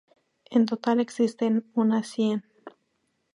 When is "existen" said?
0.99-1.69